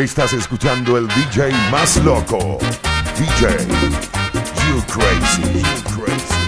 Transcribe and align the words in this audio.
Estás 0.00 0.32
escuchando 0.32 0.96
el 0.96 1.06
DJ 1.08 1.52
más 1.70 1.98
loco. 1.98 2.58
DJ 3.18 3.50
You 4.66 4.82
Crazy. 4.86 5.60
You 5.60 5.82
Crazy. 5.94 6.40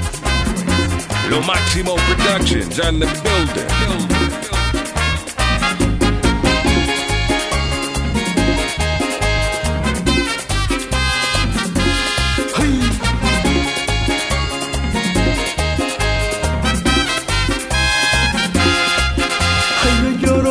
Lo 1.28 1.42
Máximo 1.42 1.96
Productions 1.96 2.80
on 2.80 2.98
the 2.98 3.06
building. 3.06 3.68
Ay, 12.56 12.80
yo 20.22 20.42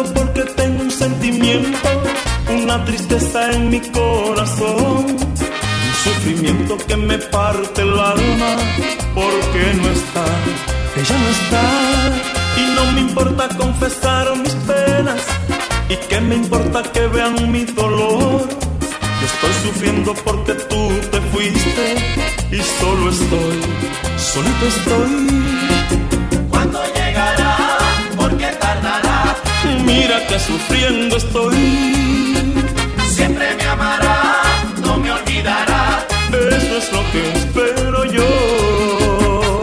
una 2.63 2.83
tristeza 2.85 3.51
en 3.51 3.69
mi 3.69 3.79
corazón, 3.79 5.05
un 5.07 5.95
sufrimiento 6.03 6.77
que 6.77 6.95
me 6.95 7.17
parte 7.17 7.81
el 7.81 7.97
alma, 7.97 8.55
porque 9.15 9.73
no 9.81 9.89
está, 9.89 10.25
ella 10.95 11.17
no 11.23 11.29
está, 11.37 11.63
y 12.57 12.75
no 12.75 12.91
me 12.93 13.01
importa 13.01 13.49
confesar 13.57 14.35
mis 14.37 14.53
penas, 14.53 15.21
y 15.89 15.95
que 15.95 16.21
me 16.21 16.35
importa 16.35 16.83
que 16.83 17.07
vean 17.07 17.51
mi 17.51 17.65
dolor. 17.65 18.47
Yo 18.47 19.27
estoy 19.27 19.53
sufriendo 19.71 20.13
porque 20.25 20.53
tú 20.53 20.89
te 21.11 21.21
fuiste 21.31 21.95
y 22.51 22.59
solo 22.79 23.09
estoy, 23.09 23.61
solito 24.17 24.65
estoy. 24.67 26.49
¿Cuándo 26.49 26.79
llegará? 26.95 27.57
¿Por 28.15 28.35
qué 28.37 28.47
tardará? 28.59 29.35
Mira 29.85 30.25
que 30.27 30.39
sufriendo 30.39 31.17
estoy. 31.17 32.10
Me 33.41 33.67
amará, 33.67 34.43
no 34.83 34.97
me 34.97 35.11
olvidará. 35.11 36.05
Eso 36.29 36.77
es 36.77 36.91
lo 36.91 37.01
que 37.11 37.21
espero 37.33 38.05
yo. 38.05 39.61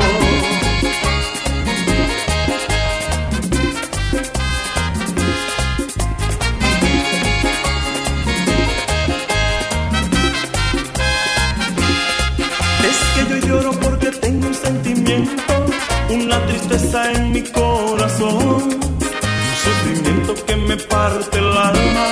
Es 12.88 12.98
que 13.14 13.22
yo 13.30 13.46
lloro 13.46 13.72
porque 13.78 14.08
tengo 14.10 14.48
un 14.48 14.54
sentimiento, 14.54 15.54
una 16.10 16.44
tristeza 16.46 17.12
en 17.12 17.30
mi 17.30 17.42
corazón, 17.42 18.64
un 18.64 19.56
sufrimiento 19.64 20.34
que 20.46 20.56
me 20.56 20.76
parte 20.76 21.38
el 21.38 21.56
alma, 21.56 22.06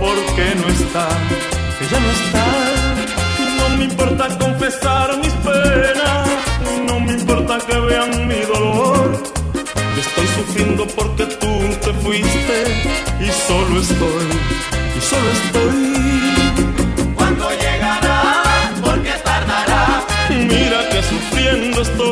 porque 0.00 0.54
no 0.60 0.68
está, 0.68 1.08
ella 1.80 2.00
no 2.00 2.10
está. 2.10 2.44
No 3.58 3.76
me 3.76 3.84
importa 3.84 4.28
confesar 4.38 5.16
mis 5.18 5.32
penas, 5.32 6.28
no 6.86 7.00
me 7.00 7.12
importa 7.12 7.58
que 7.66 7.78
vean 7.78 8.28
mi 8.28 8.40
dolor. 8.40 9.22
Yo 9.94 10.00
estoy 10.00 10.26
sufriendo 10.38 10.86
porque 10.88 11.26
tú 11.26 11.52
te 11.84 11.92
fuiste 12.02 12.58
y 13.20 13.28
solo 13.48 13.80
estoy, 13.80 14.26
y 14.96 15.00
solo 15.10 15.28
estoy. 15.38 17.14
¿Cuándo 17.14 17.50
llegará? 17.50 18.22
¿Por 18.82 19.02
qué 19.02 19.14
tardará? 19.24 20.04
Mira 20.30 20.88
que 20.90 21.02
sufriendo 21.02 21.82
estoy. 21.82 22.05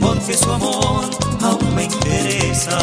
Porque 0.00 0.36
su 0.36 0.50
amor 0.50 1.10
aún 1.42 1.74
me 1.74 1.84
interesa. 1.84 2.78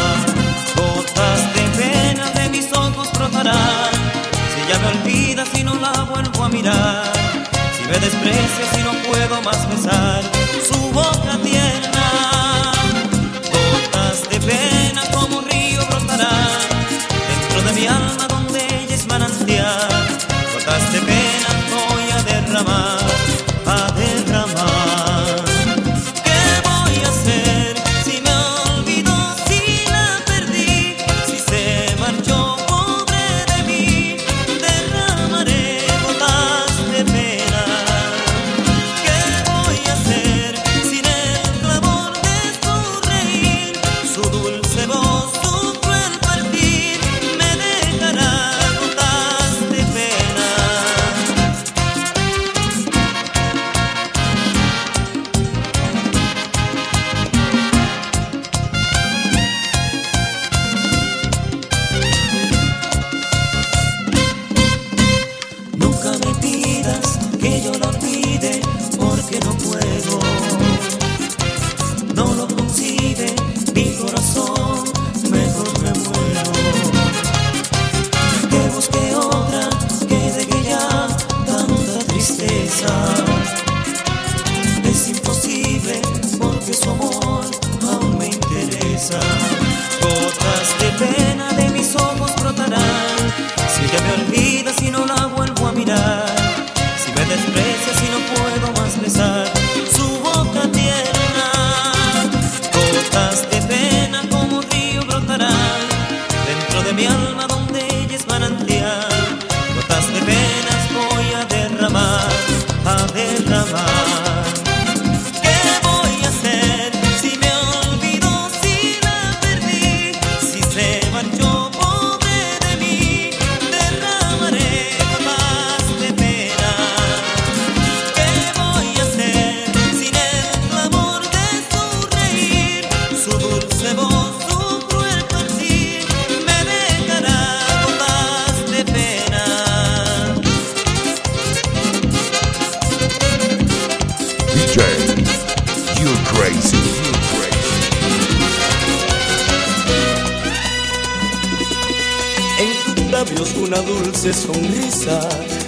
Una 153.73 153.81
dulce 153.81 154.31
sonrisa, 154.33 155.19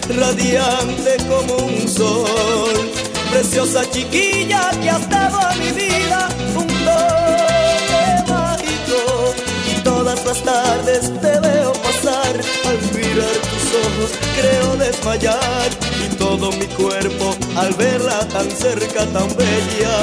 radiante 0.09 1.17
como 1.27 1.55
un 1.65 1.87
sol. 1.87 2.91
Preciosa 3.31 3.89
chiquilla 3.89 4.69
que 4.81 4.89
has 4.89 5.09
dado 5.09 5.39
a 5.39 5.53
mi 5.55 5.71
vida 5.71 6.29
un 6.55 6.67
toque 6.67 8.31
mágico. 8.31 9.33
Y 9.71 9.73
todas 9.81 10.23
las 10.25 10.43
tardes 10.43 11.11
te 11.21 11.39
veo 11.39 11.73
pasar, 11.73 12.33
al 12.67 12.77
mirar 12.93 13.37
tus 13.51 13.65
ojos 13.85 14.11
creo 14.37 14.75
desmayar. 14.77 15.69
Y 16.05 16.07
todo 16.15 16.51
mi 16.51 16.67
cuerpo 16.67 17.35
al 17.57 17.73
verla 17.73 18.19
tan 18.27 18.49
cerca, 18.51 19.07
tan 19.07 19.29
bella, 19.35 19.95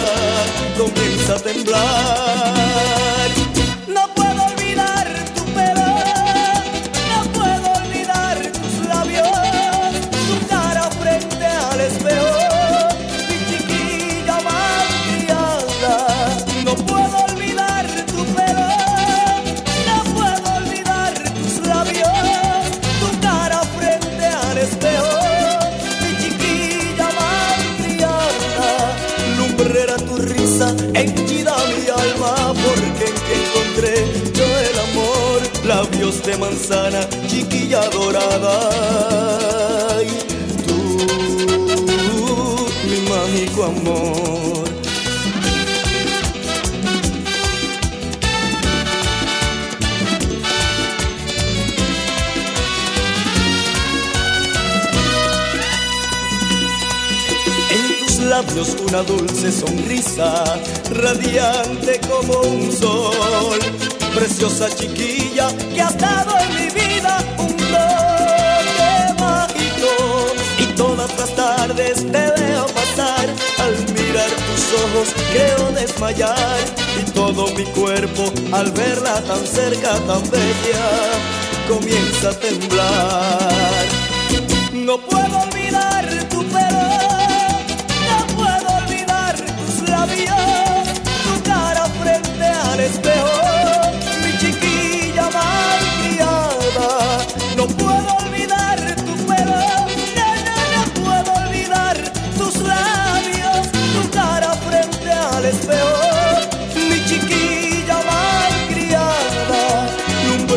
comienza 0.76 1.36
a 1.36 1.38
temblar. 1.38 3.41
Tu 30.62 30.74
risa, 30.76 30.76
henchida 30.94 31.56
mi 31.68 31.88
alma, 31.88 32.54
porque 32.54 33.04
en 33.06 33.14
ti 33.14 33.32
encontré 33.42 33.94
yo 34.34 34.44
el 34.44 34.78
amor, 34.90 35.40
labios 35.64 36.22
de 36.22 36.36
manzana, 36.36 37.08
chiquilla 37.26 37.88
dorada. 37.90 38.68
Ay, 39.96 40.08
tú, 40.66 40.76
mi 42.88 42.98
amor. 43.62 44.41
Labios 58.46 58.76
una 58.88 59.02
dulce 59.02 59.52
sonrisa, 59.52 60.44
radiante 60.90 62.00
como 62.08 62.40
un 62.40 62.72
sol. 62.72 63.58
Preciosa 64.14 64.68
chiquilla 64.68 65.48
que 65.74 65.80
has 65.80 65.96
dado 65.98 66.38
en 66.38 66.54
mi 66.54 66.70
vida 66.70 67.18
un 67.38 67.56
toque 67.56 69.14
mágico. 69.18 70.34
Y 70.58 70.66
todas 70.74 71.10
las 71.18 71.34
tardes 71.34 71.96
te 72.12 72.42
veo 72.42 72.66
pasar, 72.66 73.26
al 73.58 73.74
mirar 73.94 74.30
tus 74.30 74.62
ojos 74.84 75.08
creo 75.32 75.72
desmayar. 75.72 76.60
Y 77.00 77.10
todo 77.12 77.46
mi 77.54 77.64
cuerpo 77.64 78.32
al 78.52 78.70
verla 78.72 79.20
tan 79.22 79.46
cerca, 79.46 79.92
tan 80.06 80.22
bella, 80.30 80.84
comienza 81.68 82.30
a 82.30 82.38
temblar. 82.38 83.86
No 84.72 84.98
puedo 84.98 85.51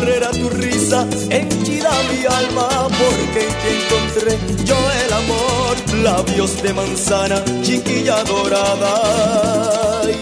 Tu 0.06 0.48
risa, 0.50 1.04
henchida 1.30 1.90
mi 2.08 2.24
alma, 2.26 2.68
porque 2.86 3.48
en 3.48 3.54
encontré 3.74 4.38
yo 4.64 4.76
el 5.04 5.12
amor. 5.12 5.76
Labios 6.04 6.62
de 6.62 6.72
manzana, 6.72 7.42
chiquilla 7.62 8.22
dorada. 8.22 10.00
Ay, 10.04 10.14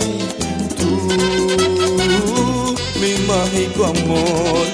tú, 0.78 2.74
mi 2.98 3.12
mágico 3.26 3.84
amor. 3.84 4.66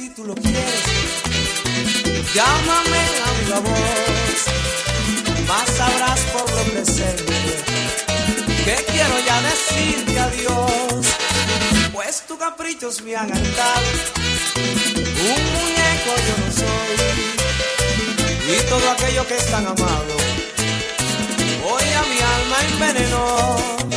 Si 0.00 0.08
tú 0.10 0.24
lo 0.24 0.34
quieres. 0.34 0.82
Llámame 2.34 3.02
a 3.26 3.30
viva 3.38 3.60
voz. 3.60 4.38
Más 5.46 5.68
sabrás 5.76 6.20
por 6.32 6.50
lo 6.56 6.62
presente 6.72 7.34
que 8.64 8.76
quiero 8.92 9.16
ya 9.26 9.42
decirte 9.42 10.18
adiós. 10.18 11.06
Pues 11.92 12.22
tus 12.26 12.38
caprichos 12.38 13.02
me 13.02 13.14
han 13.14 13.30
hartado. 13.30 13.88
Un 15.32 15.40
muñeco 15.54 16.12
yo 16.28 16.34
no 16.42 16.48
soy. 16.60 16.96
Y 18.54 18.56
todo 18.70 18.90
aquello 18.90 19.26
que 19.26 19.36
es 19.36 19.46
tan 19.50 19.66
amado. 19.66 20.14
Hoy 21.68 21.86
a 22.00 22.02
mi 22.10 22.18
alma 22.36 22.56
envenenó. 22.72 23.89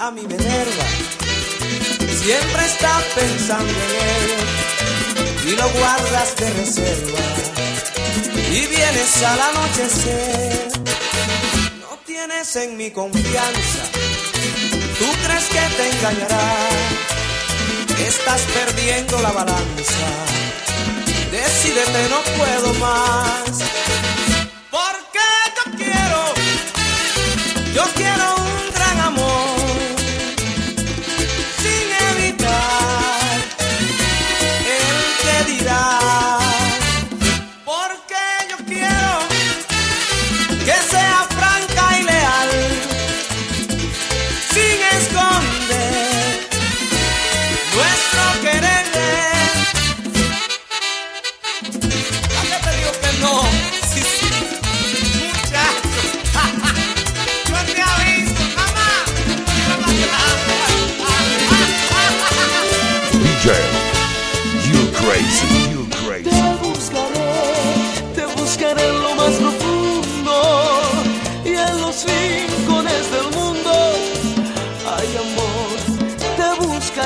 A 0.00 0.10
mí 0.10 0.22
me 0.22 0.34
enerva. 0.34 0.86
Siempre 2.22 2.64
estás 2.64 3.04
pensando 3.14 3.72
en 3.72 3.90
él 4.16 5.52
y 5.52 5.56
lo 5.56 5.68
guardas 5.68 6.36
de 6.36 6.50
reserva 6.50 7.18
y 8.50 8.66
vienes 8.66 9.22
al 9.22 9.40
anochecer. 9.40 10.68
No 11.80 11.98
tienes 12.06 12.56
en 12.56 12.76
mi 12.78 12.90
confianza, 12.90 13.82
tú 14.98 15.06
crees 15.24 15.46
que 15.48 15.60
te 15.76 15.90
engañará, 15.90 16.68
estás 18.06 18.40
perdiendo 18.54 19.20
la 19.20 19.32
balanza. 19.32 20.08
Decídete, 21.30 22.08
no 22.08 22.20
puedo 22.38 22.74
más. 22.74 23.69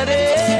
ready. 0.07 0.54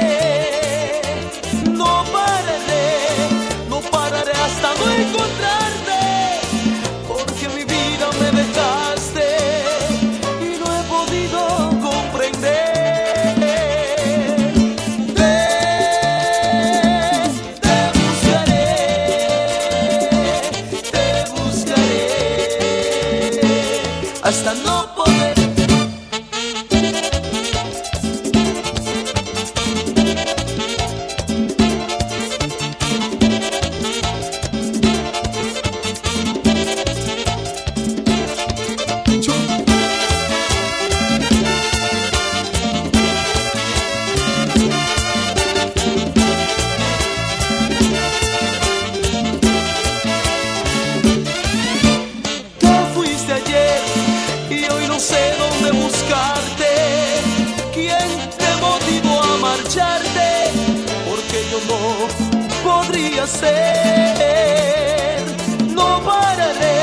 No 65.73 66.01
pararé, 66.03 66.77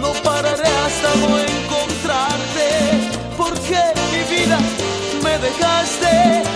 no 0.00 0.12
pararé 0.22 0.68
hasta 0.86 1.10
no 1.22 1.38
encontrarte, 1.38 2.66
porque 3.36 3.78
mi 4.12 4.36
vida 4.36 4.58
me 5.22 5.38
dejaste. 5.38 6.53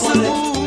coração. 0.00 0.59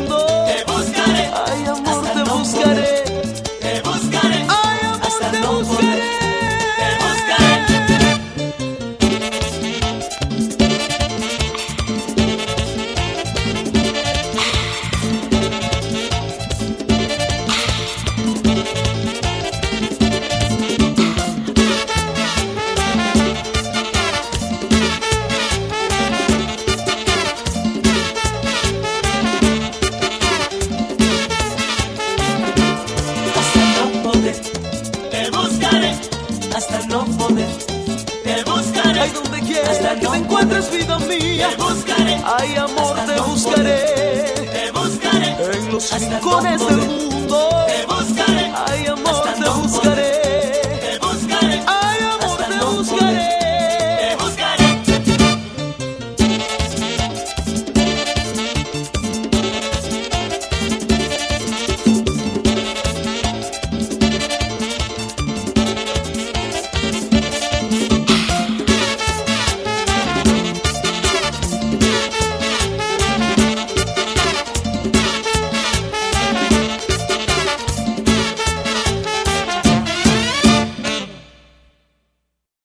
encuentres 40.34 40.70
vida 40.70 40.98
mía. 40.98 41.48
Te 41.50 41.62
buscaré. 41.62 42.20
Ay, 42.24 42.56
amor, 42.56 42.96
te 43.06 43.20
buscaré. 43.20 44.34
Te 44.52 44.70
buscaré. 44.72 45.56
En 45.56 45.72
los 45.72 46.00
rincones 46.00 46.66
del 46.66 46.76
mundo. 46.76 47.48
Te 47.66 47.86
buscaré. 47.86 48.52
Ay, 48.66 48.86
amor, 48.86 49.22
te 49.22 49.48
buscaré. 49.48 50.23